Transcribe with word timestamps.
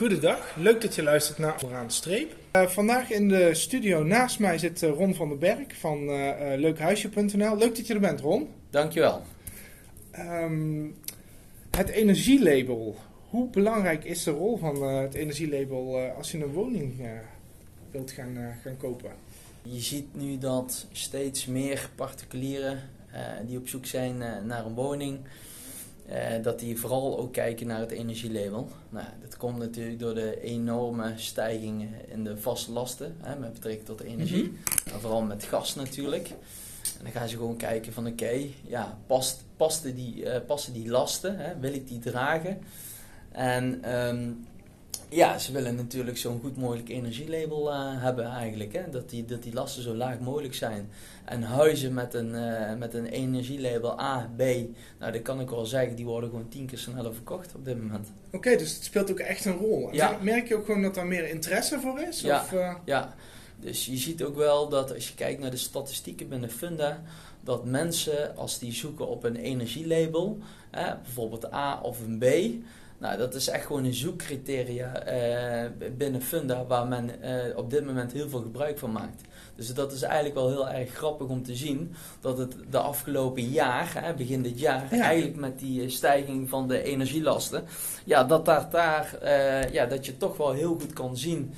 Goedendag, 0.00 0.56
leuk 0.56 0.80
dat 0.80 0.94
je 0.94 1.02
luistert 1.02 1.38
naar 1.38 1.58
de 1.58 1.84
Streep. 1.86 2.36
Uh, 2.56 2.66
vandaag 2.66 3.10
in 3.10 3.28
de 3.28 3.54
studio 3.54 4.02
naast 4.02 4.38
mij 4.38 4.58
zit 4.58 4.82
uh, 4.82 4.90
Ron 4.90 5.14
van 5.14 5.28
den 5.28 5.38
Berg 5.38 5.76
van 5.78 6.02
uh, 6.02 6.32
leukhuisje.nl. 6.56 7.56
Leuk 7.56 7.76
dat 7.76 7.86
je 7.86 7.94
er 7.94 8.00
bent, 8.00 8.20
Ron. 8.20 8.48
Dankjewel. 8.70 9.22
Um, 10.18 10.96
het 11.70 11.88
energielabel. 11.88 12.96
Hoe 13.28 13.50
belangrijk 13.50 14.04
is 14.04 14.22
de 14.22 14.30
rol 14.30 14.56
van 14.56 14.82
het 14.82 15.14
energielabel 15.14 16.12
als 16.16 16.30
je 16.30 16.38
een 16.38 16.52
woning 16.52 16.94
wilt 17.90 18.10
gaan, 18.10 18.58
gaan 18.62 18.76
kopen? 18.76 19.10
Je 19.62 19.80
ziet 19.80 20.06
nu 20.14 20.38
dat 20.38 20.86
steeds 20.92 21.46
meer 21.46 21.90
particulieren 21.94 22.80
die 23.46 23.58
op 23.58 23.68
zoek 23.68 23.86
zijn 23.86 24.18
naar 24.46 24.66
een 24.66 24.74
woning 24.74 25.18
uh, 26.10 26.42
dat 26.42 26.58
die 26.58 26.78
vooral 26.78 27.18
ook 27.18 27.32
kijken 27.32 27.66
naar 27.66 27.80
het 27.80 27.90
energielabel. 27.90 28.68
Nou, 28.88 29.06
dat 29.22 29.36
komt 29.36 29.58
natuurlijk 29.58 29.98
door 29.98 30.14
de 30.14 30.40
enorme 30.40 31.12
stijgingen 31.16 31.88
in 32.08 32.24
de 32.24 32.36
vaste 32.36 32.72
lasten 32.72 33.16
hè, 33.20 33.36
met 33.38 33.52
betrekking 33.52 33.86
tot 33.86 34.00
energie. 34.00 34.42
Mm 34.42 34.56
-hmm. 34.64 35.00
vooral 35.00 35.22
met 35.22 35.44
gas 35.44 35.74
natuurlijk. 35.74 36.28
En 36.98 37.04
dan 37.06 37.12
gaan 37.12 37.28
ze 37.28 37.36
gewoon 37.36 37.56
kijken 37.56 37.92
van 37.92 38.06
oké, 38.06 38.24
okay, 38.24 38.54
ja, 38.66 38.98
past, 39.06 39.44
pasten, 39.56 39.94
die, 39.94 40.24
uh, 40.24 40.36
passen 40.46 40.72
die 40.72 40.88
lasten? 40.88 41.38
Hè, 41.38 41.58
wil 41.58 41.72
ik 41.72 41.88
die 41.88 41.98
dragen? 41.98 42.58
En 43.32 43.94
um, 43.96 44.46
ja, 45.10 45.38
ze 45.38 45.52
willen 45.52 45.74
natuurlijk 45.74 46.18
zo'n 46.18 46.40
goed 46.40 46.56
mogelijk 46.56 46.88
energielabel 46.88 47.72
uh, 47.72 48.02
hebben 48.02 48.24
eigenlijk. 48.24 48.72
Hè? 48.72 48.90
Dat, 48.90 49.10
die, 49.10 49.24
dat 49.24 49.42
die 49.42 49.52
lasten 49.52 49.82
zo 49.82 49.94
laag 49.94 50.18
mogelijk 50.18 50.54
zijn. 50.54 50.90
En 51.24 51.42
huizen 51.42 51.94
met 51.94 52.14
een, 52.14 52.34
uh, 52.34 52.74
met 52.74 52.94
een 52.94 53.06
energielabel 53.06 54.00
A, 54.00 54.30
B, 54.36 54.40
nou 54.98 55.12
dat 55.12 55.22
kan 55.22 55.40
ik 55.40 55.50
wel 55.50 55.66
zeggen, 55.66 55.96
die 55.96 56.04
worden 56.04 56.30
gewoon 56.30 56.48
tien 56.48 56.66
keer 56.66 56.78
sneller 56.78 57.14
verkocht 57.14 57.54
op 57.54 57.64
dit 57.64 57.82
moment. 57.82 58.08
Oké, 58.26 58.36
okay, 58.36 58.56
dus 58.56 58.74
het 58.74 58.84
speelt 58.84 59.10
ook 59.10 59.18
echt 59.18 59.44
een 59.44 59.56
rol. 59.56 59.88
Ja. 59.92 60.18
Merk 60.22 60.48
je 60.48 60.56
ook 60.56 60.64
gewoon 60.64 60.82
dat 60.82 60.96
er 60.96 61.06
meer 61.06 61.28
interesse 61.28 61.80
voor 61.80 62.00
is? 62.00 62.20
Ja, 62.20 62.40
of, 62.40 62.52
uh... 62.52 62.74
ja. 62.84 63.14
dus 63.60 63.86
je 63.86 63.96
ziet 63.96 64.22
ook 64.22 64.36
wel 64.36 64.68
dat 64.68 64.94
als 64.94 65.08
je 65.08 65.14
kijkt 65.14 65.40
naar 65.40 65.50
de 65.50 65.56
statistieken 65.56 66.28
binnen 66.28 66.50
Funda, 66.50 67.02
dat 67.40 67.64
mensen 67.64 68.36
als 68.36 68.58
die 68.58 68.72
zoeken 68.72 69.08
op 69.08 69.24
een 69.24 69.36
energielabel, 69.36 70.38
bijvoorbeeld 71.02 71.52
A 71.52 71.80
of 71.82 72.00
een 72.00 72.18
B, 72.18 72.24
nou, 73.00 73.18
dat 73.18 73.34
is 73.34 73.48
echt 73.48 73.66
gewoon 73.66 73.84
een 73.84 73.94
zoekcriteria 73.94 75.12
uh, 75.12 75.70
binnen 75.96 76.22
Funda 76.22 76.66
waar 76.66 76.86
men 76.86 77.10
uh, 77.24 77.56
op 77.56 77.70
dit 77.70 77.84
moment 77.84 78.12
heel 78.12 78.28
veel 78.28 78.42
gebruik 78.42 78.78
van 78.78 78.92
maakt. 78.92 79.20
Dus 79.54 79.74
dat 79.74 79.92
is 79.92 80.02
eigenlijk 80.02 80.34
wel 80.34 80.48
heel 80.48 80.68
erg 80.68 80.94
grappig 80.94 81.26
om 81.26 81.42
te 81.42 81.56
zien 81.56 81.94
dat 82.20 82.38
het 82.38 82.54
de 82.70 82.78
afgelopen 82.78 83.42
jaar, 83.42 84.04
hè, 84.04 84.14
begin 84.14 84.42
dit 84.42 84.60
jaar, 84.60 84.94
ja. 84.94 85.02
eigenlijk 85.02 85.36
met 85.36 85.58
die 85.58 85.88
stijging 85.88 86.48
van 86.48 86.68
de 86.68 86.82
energielasten, 86.82 87.64
ja, 88.04 88.24
dat, 88.24 88.44
daar, 88.44 88.70
daar, 88.70 89.18
uh, 89.22 89.72
ja, 89.72 89.86
dat 89.86 90.06
je 90.06 90.16
toch 90.16 90.36
wel 90.36 90.52
heel 90.52 90.76
goed 90.80 90.92
kan 90.92 91.16
zien 91.16 91.54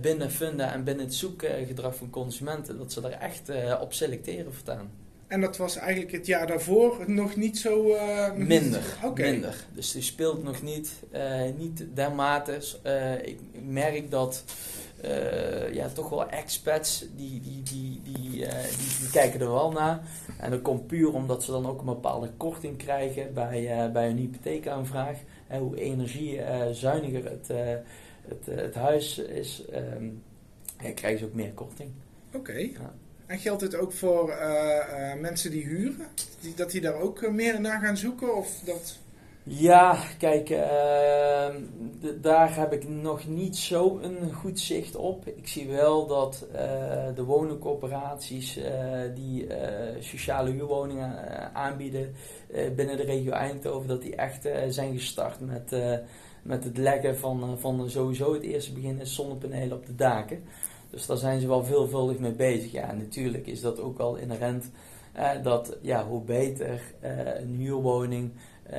binnen 0.00 0.30
Funda 0.30 0.72
en 0.72 0.84
binnen 0.84 1.04
het 1.04 1.14
zoekgedrag 1.14 1.96
van 1.96 2.10
consumenten, 2.10 2.78
dat 2.78 2.92
ze 2.92 3.00
daar 3.00 3.10
echt 3.10 3.50
op 3.80 3.92
selecteren 3.92 4.54
voortaan. 4.54 4.90
En 5.28 5.40
dat 5.40 5.56
was 5.56 5.76
eigenlijk 5.76 6.12
het 6.12 6.26
jaar 6.26 6.46
daarvoor 6.46 7.04
nog 7.06 7.36
niet 7.36 7.58
zo... 7.58 7.88
Uh, 7.88 8.32
minder, 8.32 8.82
okay. 9.04 9.30
minder. 9.30 9.66
Dus 9.74 9.92
die 9.92 10.02
speelt 10.02 10.42
nog 10.42 10.62
niet, 10.62 10.92
uh, 11.12 11.42
niet 11.56 11.86
dermate. 11.94 12.60
Uh, 12.86 13.26
ik 13.26 13.38
merk 13.66 14.10
dat 14.10 14.44
ja, 15.72 15.88
toch 15.88 16.08
wel 16.08 16.28
expats, 16.28 17.06
die, 17.16 17.40
die, 17.40 17.62
die, 17.62 18.00
die, 18.02 18.20
die, 18.20 18.30
die, 19.00 19.10
kijken 19.12 19.40
er 19.40 19.52
wel 19.52 19.70
naar. 19.70 20.00
En 20.38 20.50
dat 20.50 20.62
komt 20.62 20.86
puur 20.86 21.14
omdat 21.14 21.44
ze 21.44 21.50
dan 21.50 21.66
ook 21.66 21.80
een 21.80 21.86
bepaalde 21.86 22.30
korting 22.36 22.76
krijgen 22.76 23.34
bij, 23.34 23.90
bij 23.92 24.10
een 24.10 24.16
hypotheekaanvraag. 24.16 25.18
En 25.46 25.60
hoe 25.60 25.80
energiezuiniger 25.80 27.24
het, 27.24 27.48
het, 28.28 28.46
het 28.46 28.74
huis 28.74 29.18
is, 29.18 29.64
um, 29.74 30.22
ja, 30.82 30.92
krijgen 30.92 31.18
ze 31.18 31.24
ook 31.24 31.34
meer 31.34 31.52
korting. 31.52 31.90
Oké. 32.32 32.50
Okay. 32.50 32.70
Ja. 32.72 32.94
En 33.28 33.38
geldt 33.38 33.62
het 33.62 33.76
ook 33.76 33.92
voor 33.92 34.28
uh, 34.28 34.36
uh, 34.36 35.20
mensen 35.20 35.50
die 35.50 35.64
huren? 35.64 36.06
Dat 36.56 36.70
die 36.70 36.80
daar 36.80 37.00
ook 37.00 37.20
uh, 37.20 37.30
meer 37.30 37.60
naar 37.60 37.80
gaan 37.80 37.96
zoeken? 37.96 38.36
Of 38.36 38.60
dat... 38.64 38.98
Ja, 39.42 39.98
kijk, 40.18 40.50
ehm, 40.50 41.62
daar 42.20 42.56
heb 42.56 42.72
ik 42.72 42.88
nog 42.88 43.26
niet 43.26 43.56
zo 43.56 43.98
een 44.02 44.32
goed 44.32 44.60
zicht 44.60 44.96
op. 44.96 45.26
Ik 45.26 45.48
zie 45.48 45.68
wel 45.68 46.06
dat 46.06 46.46
de 47.14 47.24
woningcorporaties 47.24 48.58
die 49.14 49.46
sociale 50.00 50.50
huurwoningen 50.50 51.14
aanbieden 51.54 52.14
binnen 52.76 52.96
de 52.96 53.02
regio 53.02 53.32
Eindhoven, 53.32 53.88
dat 53.88 54.02
die 54.02 54.16
echt 54.16 54.48
zijn 54.68 54.92
gestart 54.92 55.40
met, 55.40 55.76
met 56.42 56.64
het 56.64 56.76
leggen 56.76 57.18
van, 57.18 57.58
van 57.58 57.90
sowieso 57.90 58.32
het 58.32 58.42
eerste 58.42 58.72
begin 58.72 59.06
zonnepanelen 59.06 59.76
op 59.76 59.86
de 59.86 59.94
daken. 59.94 60.42
Dus 60.90 61.06
daar 61.06 61.16
zijn 61.16 61.40
ze 61.40 61.46
wel 61.46 61.64
veelvuldig 61.64 62.18
mee 62.18 62.32
bezig. 62.32 62.72
Ja, 62.72 62.92
natuurlijk 62.92 63.46
is 63.46 63.60
dat 63.60 63.80
ook 63.80 63.98
wel 63.98 64.16
inherent 64.16 64.70
eh, 65.12 65.42
dat 65.42 65.76
ja, 65.80 66.06
hoe 66.06 66.22
beter 66.22 66.80
eh, 67.00 67.40
een 67.40 67.54
huurwoning 67.54 68.30
uh, 68.72 68.76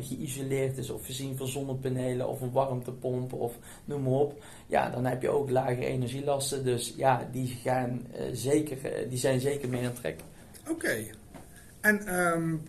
geïsoleerd 0.00 0.78
is 0.78 0.90
of 0.90 1.04
voorzien 1.04 1.36
van 1.36 1.46
zonnepanelen 1.46 2.28
of 2.28 2.40
een 2.40 2.52
warmtepomp 2.52 3.32
of 3.32 3.54
noem 3.84 4.02
maar 4.02 4.12
op. 4.12 4.44
Ja, 4.66 4.90
dan 4.90 5.04
heb 5.04 5.22
je 5.22 5.28
ook 5.28 5.50
lage 5.50 5.84
energielasten. 5.84 6.64
Dus 6.64 6.94
ja, 6.96 7.28
die, 7.32 7.46
gaan, 7.46 8.06
zeker, 8.32 8.78
die 9.08 9.18
zijn 9.18 9.40
zeker 9.40 9.68
mee 9.68 9.86
aan. 9.86 10.14
Oké. 10.70 11.04
En 11.80 12.20
um, 12.20 12.62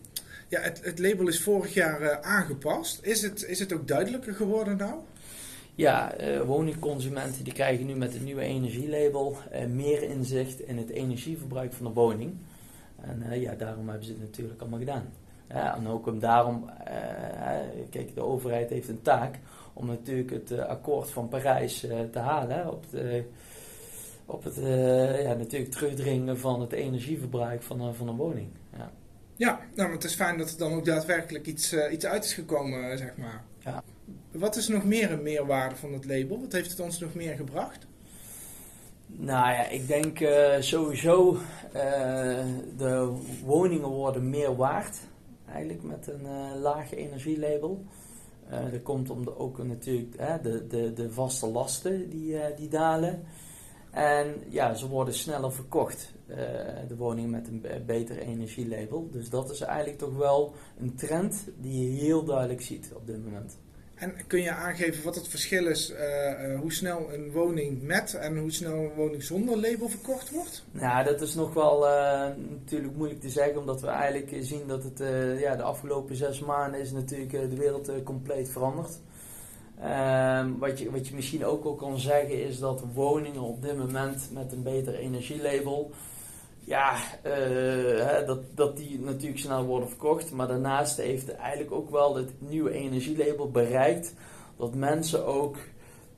ja, 0.47 0.61
het, 0.61 0.83
het 0.83 0.99
label 0.99 1.27
is 1.27 1.41
vorig 1.41 1.73
jaar 1.73 2.21
aangepast. 2.21 2.99
Is 3.01 3.21
het, 3.21 3.43
is 3.43 3.59
het 3.59 3.73
ook 3.73 3.87
duidelijker 3.87 4.33
geworden 4.33 4.77
nou? 4.77 4.93
Ja, 5.81 6.21
uh, 6.21 6.41
woningconsumenten 6.41 7.43
die 7.43 7.53
krijgen 7.53 7.85
nu 7.85 7.95
met 7.95 8.13
het 8.13 8.23
nieuwe 8.23 8.41
energielabel 8.41 9.37
uh, 9.53 9.65
meer 9.65 10.03
inzicht 10.03 10.59
in 10.59 10.77
het 10.77 10.89
energieverbruik 10.89 11.73
van 11.73 11.85
de 11.85 11.91
woning. 11.91 12.33
En 13.01 13.23
uh, 13.29 13.41
ja, 13.41 13.53
daarom 13.53 13.87
hebben 13.89 14.05
ze 14.05 14.11
het 14.11 14.21
natuurlijk 14.21 14.61
allemaal 14.61 14.79
gedaan. 14.79 15.13
Ja, 15.49 15.75
en 15.75 15.87
ook 15.87 16.07
om 16.07 16.19
daarom, 16.19 16.69
kijk, 17.89 18.15
de 18.15 18.23
overheid 18.23 18.69
heeft 18.69 18.89
een 18.89 19.01
taak 19.01 19.39
om 19.73 19.85
natuurlijk 19.85 20.29
het 20.29 20.59
akkoord 20.59 21.09
van 21.09 21.27
Parijs 21.27 21.79
te 22.11 22.19
halen. 22.19 22.71
op, 22.71 22.89
de, 22.89 23.23
op 24.25 24.43
het 24.43 24.55
ja, 25.23 25.33
natuurlijk 25.33 25.71
terugdringen 25.71 26.39
van 26.39 26.61
het 26.61 26.71
energieverbruik 26.71 27.61
van, 27.61 27.95
van 27.95 28.07
een 28.07 28.15
woning. 28.15 28.49
Ja, 28.77 28.91
ja 29.35 29.59
nou, 29.75 29.87
maar 29.87 29.91
het 29.91 30.03
is 30.03 30.15
fijn 30.15 30.37
dat 30.37 30.51
er 30.51 30.57
dan 30.57 30.73
ook 30.73 30.85
daadwerkelijk 30.85 31.45
iets, 31.45 31.75
iets 31.91 32.05
uit 32.05 32.23
is 32.23 32.33
gekomen, 32.33 32.97
zeg 32.97 33.17
maar. 33.17 33.43
Ja. 33.59 33.83
Wat 34.31 34.55
is 34.55 34.67
nog 34.67 34.83
meer 34.83 35.11
een 35.11 35.23
meerwaarde 35.23 35.75
van 35.75 35.93
het 35.93 36.05
label? 36.05 36.39
Wat 36.39 36.51
heeft 36.51 36.69
het 36.69 36.79
ons 36.79 36.99
nog 36.99 37.13
meer 37.13 37.35
gebracht? 37.35 37.87
Nou 39.05 39.51
ja, 39.51 39.67
ik 39.67 39.87
denk 39.87 40.19
uh, 40.19 40.55
sowieso 40.59 41.33
uh, 41.33 41.41
de 42.77 43.17
woningen 43.45 43.87
worden 43.87 44.29
meer 44.29 44.55
waard. 44.55 44.97
Eigenlijk 45.47 45.83
met 45.83 46.07
een 46.07 46.25
uh, 46.25 46.61
laag 46.61 46.93
energielabel. 46.93 47.83
dat 48.71 48.83
komt 48.83 49.09
om 49.09 49.25
de, 49.25 49.37
ook 49.37 49.63
natuurlijk 49.63 50.17
de, 50.43 50.67
de, 50.67 50.93
de 50.93 51.11
vaste 51.11 51.47
lasten 51.47 52.09
die, 52.09 52.37
die 52.55 52.69
dalen. 52.69 53.23
En 53.89 54.35
ja, 54.49 54.73
ze 54.73 54.87
worden 54.87 55.13
sneller 55.13 55.53
verkocht, 55.53 56.13
de 56.87 56.95
woningen 56.97 57.29
met 57.29 57.47
een 57.47 57.65
beter 57.85 58.17
energielabel. 58.17 59.09
Dus 59.11 59.29
dat 59.29 59.51
is 59.51 59.61
eigenlijk 59.61 59.97
toch 59.97 60.15
wel 60.15 60.53
een 60.79 60.95
trend 60.95 61.47
die 61.57 61.89
je 61.89 62.01
heel 62.01 62.23
duidelijk 62.23 62.61
ziet 62.61 62.91
op 62.95 63.07
dit 63.07 63.23
moment. 63.23 63.57
En 64.01 64.13
kun 64.27 64.41
je 64.41 64.51
aangeven 64.51 65.03
wat 65.03 65.15
het 65.15 65.27
verschil 65.27 65.67
is, 65.67 65.91
uh, 65.91 65.97
uh, 65.99 66.59
hoe 66.59 66.73
snel 66.73 67.13
een 67.13 67.31
woning 67.31 67.81
met 67.81 68.13
en 68.13 68.37
hoe 68.37 68.51
snel 68.51 68.73
een 68.73 68.93
woning 68.95 69.23
zonder 69.23 69.57
label 69.57 69.89
verkocht 69.89 70.31
wordt? 70.31 70.63
Nou, 70.71 71.03
dat 71.03 71.21
is 71.21 71.35
nog 71.35 71.53
wel 71.53 71.87
uh, 71.87 72.27
natuurlijk 72.49 72.95
moeilijk 72.95 73.21
te 73.21 73.29
zeggen, 73.29 73.57
omdat 73.57 73.81
we 73.81 73.87
eigenlijk 73.87 74.35
zien 74.39 74.67
dat 74.67 74.83
het 74.83 74.99
ja, 75.39 75.55
de 75.55 75.63
afgelopen 75.63 76.15
zes 76.15 76.39
maanden 76.39 76.79
is 76.79 76.91
natuurlijk 76.91 77.31
de 77.31 77.55
wereld 77.55 77.91
compleet 78.03 78.49
veranderd. 78.49 78.99
Ehm, 79.81 80.57
wat, 80.57 80.79
je, 80.79 80.91
wat 80.91 81.07
je 81.07 81.15
misschien 81.15 81.45
ook 81.45 81.65
al 81.65 81.75
kan 81.75 81.99
zeggen 81.99 82.45
is 82.45 82.59
dat 82.59 82.83
woningen 82.93 83.41
op 83.41 83.61
dit 83.61 83.77
moment 83.77 84.29
met 84.33 84.51
een 84.51 84.63
beter 84.63 84.95
energielabel 84.95 85.91
ja, 86.71 86.95
uh, 87.25 88.27
dat, 88.27 88.39
dat 88.55 88.77
die 88.77 88.99
natuurlijk 88.99 89.39
snel 89.39 89.65
worden 89.65 89.89
verkocht. 89.89 90.31
Maar 90.31 90.47
daarnaast 90.47 90.97
heeft 90.97 91.35
eigenlijk 91.35 91.71
ook 91.71 91.89
wel 91.89 92.15
het 92.15 92.31
nieuwe 92.37 92.71
energielabel 92.71 93.51
bereikt 93.51 94.13
dat 94.57 94.75
mensen 94.75 95.25
ook 95.25 95.57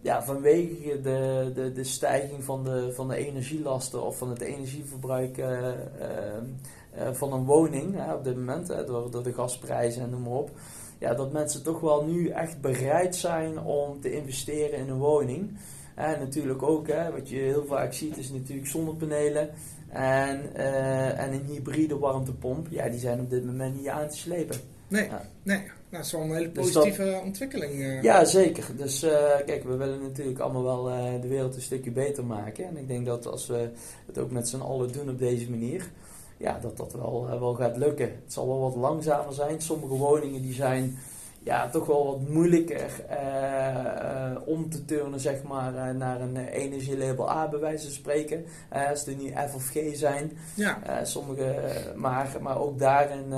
ja, 0.01 0.23
vanwege 0.23 1.01
de, 1.01 1.51
de, 1.55 1.71
de 1.71 1.83
stijging 1.83 2.44
van 2.44 2.63
de, 2.63 2.94
van 2.94 3.07
de 3.07 3.15
energielasten 3.15 4.03
of 4.03 4.17
van 4.17 4.29
het 4.29 4.41
energieverbruik 4.41 5.38
uh, 5.38 5.47
uh, 5.47 7.11
van 7.11 7.33
een 7.33 7.45
woning 7.45 8.11
op 8.13 8.23
dit 8.23 8.35
moment, 8.35 8.67
door, 8.67 9.11
door 9.11 9.23
de 9.23 9.33
gasprijzen 9.33 10.01
en 10.01 10.09
noem 10.09 10.21
maar 10.21 10.31
op. 10.31 10.51
Ja, 11.00 11.13
dat 11.13 11.31
mensen 11.31 11.63
toch 11.63 11.79
wel 11.79 12.05
nu 12.05 12.27
echt 12.29 12.61
bereid 12.61 13.15
zijn 13.15 13.59
om 13.59 14.01
te 14.01 14.11
investeren 14.11 14.79
in 14.79 14.89
een 14.89 14.97
woning. 14.97 15.57
En 15.95 16.19
natuurlijk 16.19 16.63
ook, 16.63 16.88
hè, 16.88 17.11
wat 17.11 17.29
je 17.29 17.35
heel 17.35 17.65
vaak 17.65 17.94
ziet, 17.94 18.17
is 18.17 18.31
natuurlijk 18.31 18.67
zonnepanelen. 18.67 19.50
En, 19.93 20.41
uh, 20.57 21.19
en 21.19 21.33
een 21.33 21.45
hybride 21.45 21.97
warmtepomp, 21.97 22.67
ja, 22.69 22.89
die 22.89 22.99
zijn 22.99 23.19
op 23.19 23.29
dit 23.29 23.45
moment 23.45 23.75
niet 23.77 23.87
aan 23.87 24.07
te 24.07 24.17
slepen. 24.17 24.55
Nee, 24.87 25.09
nee. 25.43 25.61
dat 25.89 26.05
is 26.05 26.11
wel 26.11 26.21
een 26.21 26.33
hele 26.33 26.51
Dus 26.51 26.71
positieve 26.71 27.21
ontwikkeling. 27.23 27.71
eh. 27.81 28.01
Ja, 28.01 28.25
zeker. 28.25 28.65
Dus 28.77 29.03
eh, 29.03 29.11
kijk, 29.45 29.63
we 29.63 29.75
willen 29.75 30.01
natuurlijk 30.01 30.39
allemaal 30.39 30.63
wel 30.63 30.89
eh, 30.89 31.21
de 31.21 31.27
wereld 31.27 31.55
een 31.55 31.61
stukje 31.61 31.91
beter 31.91 32.25
maken. 32.25 32.65
En 32.65 32.77
ik 32.77 32.87
denk 32.87 33.05
dat 33.05 33.25
als 33.27 33.47
we 33.47 33.69
het 34.05 34.17
ook 34.17 34.31
met 34.31 34.49
z'n 34.49 34.59
allen 34.59 34.91
doen 34.91 35.09
op 35.09 35.19
deze 35.19 35.49
manier, 35.49 35.89
ja, 36.37 36.59
dat 36.61 36.77
dat 36.77 36.93
wel, 36.93 37.27
eh, 37.29 37.39
wel 37.39 37.53
gaat 37.53 37.77
lukken. 37.77 38.05
Het 38.23 38.33
zal 38.33 38.47
wel 38.47 38.59
wat 38.59 38.75
langzamer 38.75 39.33
zijn. 39.33 39.61
Sommige 39.61 39.93
woningen 39.93 40.41
die 40.41 40.53
zijn 40.53 40.97
ja, 41.43 41.69
toch 41.69 41.85
wel 41.85 42.05
wat 42.05 42.29
moeilijker 42.29 43.05
eh, 43.09 44.31
eh, 44.31 44.37
om 44.45 44.69
te 44.69 44.85
turnen 44.85 45.19
zeg 45.19 45.43
maar, 45.43 45.75
eh, 45.75 45.95
naar 45.95 46.21
een 46.21 46.37
energielabel 46.37 47.29
A 47.29 47.49
bij 47.49 47.59
wijze 47.59 47.83
van 47.83 47.93
spreken. 47.93 48.45
Als 48.69 49.03
die 49.03 49.15
nu 49.15 49.33
F 49.49 49.55
of 49.55 49.69
G 49.69 49.95
zijn. 49.95 50.31
Ja, 50.55 51.05
sommige, 51.05 51.55
maar, 51.95 52.37
maar 52.41 52.59
ook 52.59 52.79
daarin 52.79 53.29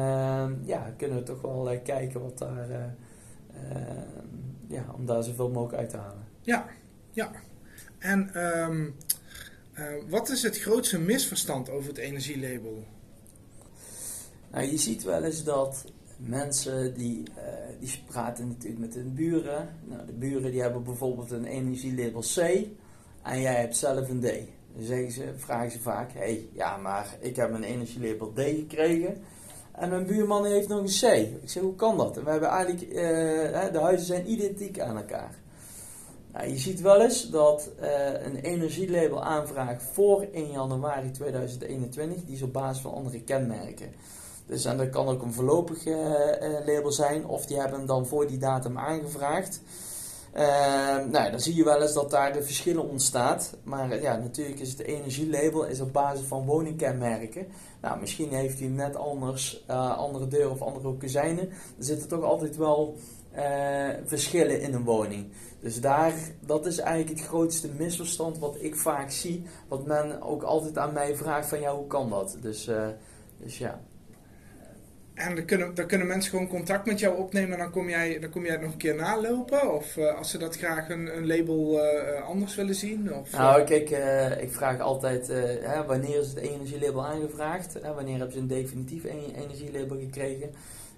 ja, 0.65 0.93
kunnen 0.97 1.17
we 1.17 1.23
toch 1.23 1.41
wel 1.41 1.79
kijken 1.83 2.21
wat 2.21 2.37
daar, 2.37 2.95
ja, 4.67 4.85
om 4.95 5.05
daar 5.05 5.23
zoveel 5.23 5.49
mogelijk 5.49 5.79
uit 5.79 5.89
te 5.89 5.97
halen. 5.97 6.27
ja, 6.41 6.65
ja. 7.11 7.31
En 7.99 8.33
ehm, 8.33 8.87
eh, 9.75 9.85
wat 10.09 10.29
is 10.29 10.43
het 10.43 10.59
grootste 10.59 10.99
misverstand 10.99 11.69
over 11.69 11.89
het 11.89 11.97
energielabel? 11.97 12.83
Nou, 14.51 14.65
je 14.65 14.77
ziet 14.77 15.03
wel 15.03 15.23
eens 15.23 15.43
dat 15.43 15.85
mensen 16.17 16.93
die, 16.93 17.23
eh, 17.35 17.43
die 17.79 18.03
praten 18.07 18.47
natuurlijk 18.47 18.81
met 18.81 18.93
hun 18.93 19.13
buren. 19.13 19.69
Nou, 19.83 20.05
de 20.05 20.13
buren 20.13 20.51
die 20.51 20.61
hebben 20.61 20.83
bijvoorbeeld 20.83 21.31
een 21.31 21.45
energielabel 21.45 22.21
C 22.21 22.37
en 23.21 23.41
jij 23.41 23.55
hebt 23.55 23.77
zelf 23.77 24.09
een 24.09 24.19
D. 24.19 24.31
Dan 24.75 24.85
zeggen 24.85 25.11
ze, 25.11 25.33
vragen 25.37 25.71
ze 25.71 25.79
vaak, 25.79 26.11
hé, 26.13 26.19
hey, 26.19 26.47
ja, 26.53 26.77
maar 26.77 27.17
ik 27.19 27.35
heb 27.35 27.53
een 27.53 27.63
energielabel 27.63 28.33
D 28.33 28.39
gekregen 28.39 29.17
en 29.71 29.89
mijn 29.89 30.05
buurman 30.05 30.45
heeft 30.45 30.67
nog 30.67 30.79
een 30.79 31.09
C. 31.09 31.13
Ik 31.43 31.49
zeg, 31.49 31.63
hoe 31.63 31.75
kan 31.75 31.97
dat? 31.97 32.15
We 32.15 32.29
hebben 32.29 32.49
eigenlijk, 32.49 32.81
eh, 32.81 33.71
de 33.71 33.79
huizen 33.81 34.05
zijn 34.05 34.31
identiek 34.31 34.79
aan 34.79 34.97
elkaar. 34.97 35.35
Nou, 36.33 36.47
je 36.47 36.57
ziet 36.57 36.81
wel 36.81 37.01
eens 37.01 37.29
dat 37.29 37.69
eh, 37.79 38.25
een 38.25 38.35
energielabel 38.35 39.23
aanvraag 39.23 39.81
voor 39.81 40.27
1 40.31 40.51
januari 40.51 41.11
2021, 41.11 42.23
die 42.25 42.35
is 42.35 42.41
op 42.41 42.53
basis 42.53 42.81
van 42.81 42.93
andere 42.93 43.21
kenmerken. 43.21 43.91
Dus 44.45 44.65
en 44.65 44.77
dat 44.77 44.89
kan 44.89 45.07
ook 45.07 45.21
een 45.21 45.33
voorlopig 45.33 45.85
eh, 45.85 46.57
eh, 46.57 46.65
label 46.65 46.91
zijn, 46.91 47.25
of 47.25 47.45
die 47.45 47.59
hebben 47.59 47.77
hem 47.77 47.87
dan 47.87 48.07
voor 48.07 48.27
die 48.27 48.37
datum 48.37 48.77
aangevraagd. 48.77 49.61
Eh, 50.35 51.05
nou, 51.11 51.31
dan 51.31 51.39
zie 51.39 51.55
je 51.55 51.63
wel 51.63 51.81
eens 51.81 51.93
dat 51.93 52.11
daar 52.11 52.33
de 52.33 52.43
verschillen 52.43 52.89
ontstaat. 52.89 53.57
Maar 53.63 53.91
eh, 53.91 54.01
ja, 54.01 54.15
natuurlijk 54.15 54.59
is 54.59 54.69
het 54.69 54.81
energielabel 54.81 55.65
is 55.65 55.79
op 55.79 55.93
basis 55.93 56.25
van 56.27 56.45
woningkenmerken. 56.45 57.47
Nou, 57.81 57.99
misschien 57.99 58.29
heeft 58.29 58.59
hij 58.59 58.67
net 58.67 58.95
anders, 58.95 59.63
andere 59.67 60.27
deuren 60.27 60.51
of 60.51 60.61
andere 60.61 60.93
kozijnen. 60.93 61.49
Er 61.49 61.83
zitten 61.83 62.07
toch 62.07 62.23
altijd 62.23 62.57
wel 62.57 62.95
verschillen 64.05 64.61
in 64.61 64.73
een 64.73 64.83
woning. 64.83 65.31
Dus 65.59 65.81
daar, 65.81 66.13
dat 66.39 66.65
is 66.65 66.79
eigenlijk 66.79 67.19
het 67.19 67.27
grootste 67.27 67.69
misverstand 67.77 68.37
wat 68.37 68.55
ik 68.59 68.75
vaak 68.75 69.11
zie. 69.11 69.45
Wat 69.67 69.85
men 69.85 70.21
ook 70.21 70.43
altijd 70.43 70.77
aan 70.77 70.93
mij 70.93 71.15
vraagt 71.15 71.49
van 71.49 71.59
ja, 71.59 71.75
hoe 71.75 71.87
kan 71.87 72.09
dat? 72.09 72.37
Dus, 72.41 72.69
dus 73.37 73.57
ja. 73.57 73.81
En 75.15 75.35
dan 75.35 75.45
kunnen, 75.45 75.75
dan 75.75 75.87
kunnen 75.87 76.07
mensen 76.07 76.29
gewoon 76.29 76.47
contact 76.47 76.85
met 76.85 76.99
jou 76.99 77.17
opnemen 77.17 77.51
en 77.51 77.59
dan 77.59 77.71
kom 77.71 77.89
jij, 77.89 78.19
dan 78.19 78.29
kom 78.29 78.43
jij 78.43 78.51
het 78.51 78.61
nog 78.61 78.71
een 78.71 78.77
keer 78.77 78.95
nalopen? 78.95 79.73
Of 79.73 79.97
eh, 79.97 80.17
als 80.17 80.29
ze 80.29 80.37
dat 80.37 80.57
graag 80.57 80.89
een, 80.89 81.17
een 81.17 81.27
label 81.27 81.83
eh, 81.83 82.23
anders 82.23 82.55
willen 82.55 82.75
zien? 82.75 83.13
Of, 83.13 83.31
Nou, 83.31 83.63
kijk, 83.63 83.89
eh, 83.89 84.41
ik 84.41 84.53
vraag 84.53 84.79
altijd 84.79 85.27
hè, 85.61 85.85
wanneer 85.85 86.19
is 86.19 86.27
het 86.27 86.37
energielabel 86.37 87.05
aangevraagd? 87.05 87.73
Hè, 87.73 87.93
wanneer 87.93 88.17
hebben 88.17 88.33
ze 88.33 88.39
een 88.39 88.47
definitief 88.47 89.03
e- 89.03 89.31
energielabel 89.35 89.99
gekregen? 89.99 90.49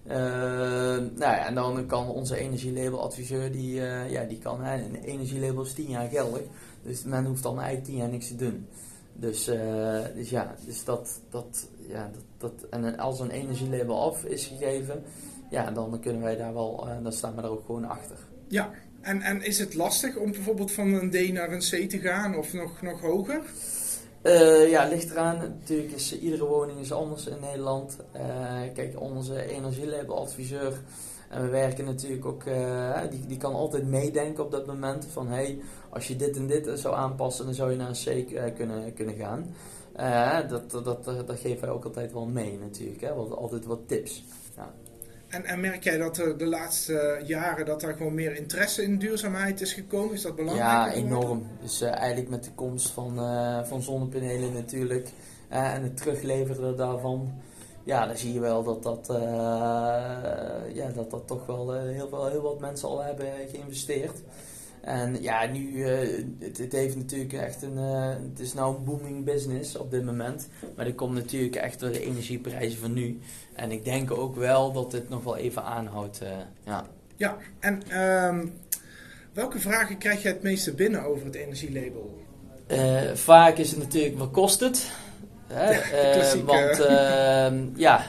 Nou 0.04 1.20
ja, 1.20 1.48
en 1.48 1.56
dan 1.56 1.86
kan 1.86 2.10
onze 2.10 2.38
energielabeladviseur, 2.38 3.52
die, 3.52 3.74
ja, 4.10 4.24
die 4.24 4.40
kan, 4.40 4.64
hè, 4.64 4.76
een 4.84 4.96
energielabel 4.96 5.64
is 5.64 5.74
10 5.74 5.90
jaar 5.90 6.10
geldig. 6.10 6.42
Dus 6.84 7.04
men 7.04 7.26
hoeft 7.26 7.44
dan 7.44 7.58
eigenlijk 7.58 7.88
10 7.88 7.98
jaar 7.98 8.10
niks 8.10 8.28
te 8.28 8.36
doen. 8.36 8.68
Dus, 9.20 9.48
eh, 9.48 10.04
dus 10.16 10.30
ja, 10.30 10.56
dus 10.66 10.84
dat, 10.84 11.22
dat, 11.30 11.68
ja, 11.88 12.12
dat, 12.14 12.52
dat, 12.52 12.70
en 12.70 12.98
als 12.98 13.20
een 13.20 13.30
energielabel 13.30 14.02
af 14.02 14.24
is 14.24 14.46
gegeven, 14.46 15.04
ja, 15.50 15.72
dan 15.72 16.00
kunnen 16.00 16.22
wij 16.22 16.36
daar 16.36 16.54
wel, 16.54 16.88
eh, 16.88 17.04
dan 17.04 17.14
staan 17.14 17.36
we 17.36 17.42
daar 17.42 17.52
ook 17.52 17.66
gewoon 17.66 17.86
achter. 17.86 18.18
Ja, 18.48 18.72
en, 19.02 19.22
en 19.22 19.42
is 19.42 19.60
het 19.60 19.74
lastig 19.74 20.16
om 20.16 20.32
bijvoorbeeld 20.32 20.72
van 20.72 20.94
een 20.94 21.10
D 21.10 21.34
naar 21.34 21.52
een 21.52 21.60
C 21.60 21.90
te 21.90 22.00
gaan 22.00 22.36
of 22.36 22.54
nog, 22.54 22.82
nog 22.82 23.02
hoger? 23.02 23.42
Eh, 24.22 24.70
ja, 24.70 24.88
ligt 24.88 25.12
eraan. 25.12 25.38
Natuurlijk 25.38 25.92
is 25.92 26.14
eh, 26.14 26.24
iedere 26.24 26.46
woning 26.46 26.80
is 26.80 26.92
anders 26.92 27.28
in 27.28 27.40
Nederland. 27.42 27.98
Eh, 28.12 28.24
kijk, 28.74 29.02
onze 29.02 29.46
energielabeladviseur, 29.46 30.74
en 31.30 31.42
we 31.42 31.48
werken 31.48 31.86
natuurlijk 31.86 32.26
ook, 32.26 32.44
eh, 32.44 33.02
die, 33.10 33.26
die 33.26 33.38
kan 33.38 33.54
altijd 33.54 33.88
meedenken 33.88 34.44
op 34.44 34.52
dat 34.52 34.66
moment 34.66 35.08
van 35.12 35.28
hey, 35.28 35.60
als 35.90 36.08
je 36.08 36.16
dit 36.16 36.36
en 36.36 36.48
dit 36.48 36.80
zou 36.80 36.96
aanpassen, 36.96 37.46
dan 37.46 37.54
zou 37.54 37.72
je 37.72 37.78
naar 37.78 37.90
een 37.90 38.26
C 38.26 38.32
eh, 38.32 38.44
kunnen, 38.56 38.94
kunnen 38.94 39.16
gaan. 39.16 39.54
Eh, 39.96 40.50
dat, 40.50 40.72
dat, 40.72 40.86
dat, 40.86 41.28
dat 41.28 41.40
geven 41.40 41.62
wij 41.62 41.70
ook 41.70 41.86
altijd 41.86 42.14
wel 42.14 42.26
mee 42.26 42.60
natuurlijk, 42.60 43.02
hè? 43.02 43.14
Want 43.14 43.36
altijd 43.36 43.66
wat 43.66 43.88
tips. 43.88 44.24
En, 45.28 45.46
en 45.46 45.60
merk 45.60 45.84
jij 45.84 45.98
dat 45.98 46.18
er 46.18 46.38
de 46.38 46.46
laatste 46.46 47.22
jaren 47.26 47.66
dat 47.66 47.84
er 47.84 47.94
gewoon 47.94 48.14
meer 48.14 48.36
interesse 48.36 48.84
in 48.84 48.98
duurzaamheid 48.98 49.62
is 49.62 49.74
gekomen? 49.74 50.14
Is 50.14 50.22
dat 50.22 50.36
belangrijk? 50.36 50.70
Ja, 50.70 50.94
enorm. 50.94 51.48
Dus 51.62 51.82
eigenlijk 51.82 52.30
met 52.30 52.44
de 52.44 52.52
komst 52.56 52.90
van, 52.90 53.16
van 53.66 53.82
zonnepanelen 53.82 54.54
natuurlijk 54.54 55.10
en 55.50 55.84
het 55.84 55.98
terugleveren 55.98 56.78
daarvan, 56.78 57.42
ja, 57.88 58.06
dan 58.06 58.18
zie 58.18 58.34
je 58.34 58.40
wel 58.40 58.64
dat 58.64 58.84
dat, 58.84 59.10
eh, 59.10 59.16
ja, 60.74 60.90
dat, 60.96 61.12
dat 61.12 61.28
toch 61.28 61.46
wel 61.46 61.76
eh, 61.76 61.82
heel, 61.82 62.08
veel, 62.10 62.28
heel 62.28 62.42
wat 62.42 62.60
mensen 62.60 62.88
al 62.88 63.04
hebben 63.04 63.28
geïnvesteerd. 63.52 64.22
En 64.88 65.22
ja, 65.22 65.46
nu, 65.46 65.84
eh, 65.84 66.24
het, 66.40 66.58
het 66.58 66.72
heeft 66.72 66.96
natuurlijk 66.96 67.34
echt 67.34 67.62
een, 67.62 67.78
eh, 67.78 68.10
het 68.10 68.40
is 68.40 68.54
nou 68.54 68.76
een 68.76 68.84
booming 68.84 69.26
business 69.26 69.78
op 69.78 69.92
dit 69.92 70.06
moment. 70.06 70.48
Maar 70.76 70.86
er 70.86 70.94
komt 70.94 71.14
natuurlijk 71.14 71.56
echt 71.56 71.80
door 71.80 71.92
de 71.92 72.06
energieprijzen 72.06 72.80
van 72.80 72.94
nu. 72.94 73.20
En 73.54 73.72
ik 73.72 73.86
denk 73.86 74.12
ook 74.12 74.36
wel 74.36 74.72
dat 74.72 74.92
dit 74.92 75.10
nog 75.10 75.24
wel 75.24 75.38
even 75.38 75.64
aanhoudt, 75.64 76.22
eh, 76.22 76.30
ja. 76.64 76.86
Ja, 77.16 77.38
en 77.60 77.84
ehm, 77.90 78.48
welke 79.34 79.60
vragen 79.60 79.98
krijg 79.98 80.22
je 80.22 80.28
het 80.28 80.42
meeste 80.42 80.74
binnen 80.74 81.04
over 81.04 81.26
het 81.26 81.36
energielabel? 81.36 82.18
Eh, 82.68 83.14
vaak 83.14 83.58
is 83.58 83.70
het 83.70 83.80
natuurlijk, 83.80 84.18
wat 84.18 84.32
kost 84.32 84.60
het? 84.60 84.92
Hè? 85.48 85.72
Eh, 85.72 86.32
want 86.46 86.80
ehm, 86.80 87.66
ja, 87.76 88.06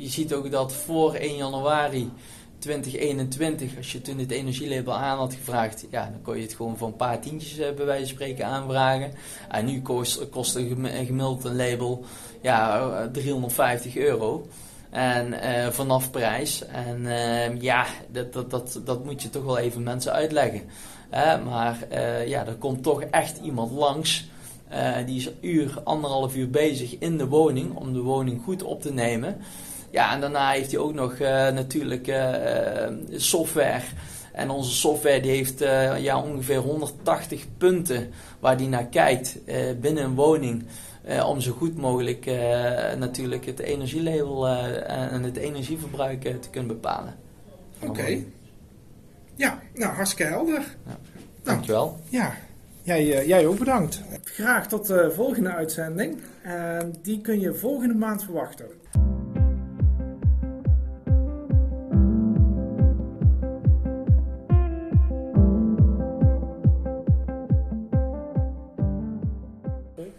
je 0.00 0.08
ziet 0.08 0.34
ook 0.34 0.50
dat 0.50 0.72
voor 0.72 1.14
1 1.14 1.36
januari 1.36 2.10
2021, 2.58 3.76
als 3.76 3.92
je 3.92 4.00
toen 4.02 4.18
het 4.18 4.30
energielabel 4.30 4.94
aan 4.94 5.18
had 5.18 5.34
gevraagd, 5.34 5.84
ja, 5.90 6.02
dan 6.12 6.22
kon 6.22 6.36
je 6.36 6.42
het 6.42 6.54
gewoon 6.54 6.76
voor 6.76 6.86
een 6.88 6.96
paar 6.96 7.20
tientjes 7.20 7.58
eh, 7.58 7.74
bij 7.74 7.84
wijze 7.84 8.04
van 8.06 8.14
spreken 8.14 8.46
aanvragen. 8.46 9.12
En 9.48 9.64
nu 9.64 9.82
kost, 9.82 10.28
kost 10.28 10.54
een 10.54 10.68
gem- 10.68 10.84
een 10.84 11.06
gemiddeld 11.06 11.44
een 11.44 11.56
label 11.56 12.04
ja, 12.40 12.80
eh, 12.80 13.06
350 13.12 13.96
euro. 13.96 14.46
En 14.90 15.40
eh, 15.40 15.68
vanaf 15.68 16.10
prijs. 16.10 16.66
En 16.66 17.06
ehm, 17.06 17.56
ja, 17.60 17.86
dat, 18.08 18.32
dat, 18.32 18.50
dat, 18.50 18.80
dat 18.84 19.04
moet 19.04 19.22
je 19.22 19.30
toch 19.30 19.44
wel 19.44 19.58
even 19.58 19.82
mensen 19.82 20.12
uitleggen. 20.12 20.62
Maar 21.44 21.76
eh, 21.88 22.26
ja, 22.26 22.46
er 22.46 22.54
komt 22.54 22.82
toch 22.82 23.02
echt 23.02 23.38
iemand 23.42 23.70
langs. 23.72 24.28
Eh, 24.70 25.06
die 25.06 25.16
is 25.16 25.26
een 25.26 25.36
uur, 25.40 25.80
anderhalf 25.84 26.36
uur 26.36 26.50
bezig 26.50 26.98
in 26.98 27.18
de 27.18 27.26
woning 27.26 27.74
om 27.74 27.92
de 27.92 28.00
woning 28.00 28.42
goed 28.42 28.62
op 28.62 28.82
te 28.82 28.92
nemen. 28.92 29.36
Ja, 29.90 30.12
en 30.12 30.20
daarna 30.20 30.50
heeft 30.50 30.70
hij 30.70 30.80
ook 30.80 30.94
nog 30.94 31.12
eh, 31.12 31.28
natuurlijk 31.48 32.06
eh, 32.06 32.88
software. 33.10 33.82
En 34.32 34.50
onze 34.50 34.70
software 34.70 35.20
die 35.20 35.30
heeft 35.30 35.58
ja, 35.98 36.22
ongeveer 36.22 36.56
180 36.56 37.46
punten 37.58 38.10
waar 38.40 38.56
die 38.56 38.68
naar 38.68 38.86
kijkt 38.86 39.38
binnen 39.80 40.04
een 40.04 40.14
woning. 40.14 40.64
om 41.26 41.40
zo 41.40 41.52
goed 41.52 41.76
mogelijk 41.76 42.26
natuurlijk 42.98 43.46
het 43.46 43.58
energielabel 43.58 44.48
en 44.48 45.22
het 45.22 45.36
energieverbruik 45.36 46.20
te 46.22 46.50
kunnen 46.50 46.68
bepalen. 46.68 47.14
Oké. 47.82 48.18
Ja, 49.34 49.60
nou 49.74 49.94
hartstikke 49.94 50.32
helder. 50.32 50.76
Dankjewel. 51.42 51.98
Ja, 52.08 52.34
jij, 52.82 53.18
eh, 53.18 53.26
jij 53.26 53.46
ook 53.46 53.58
bedankt. 53.58 54.02
Graag 54.24 54.68
tot 54.68 54.86
de 54.86 55.10
volgende 55.10 55.48
uitzending. 55.48 56.18
En 56.42 56.94
die 57.02 57.20
kun 57.20 57.40
je 57.40 57.54
volgende 57.54 57.94
maand 57.94 58.24
verwachten. 58.24 58.66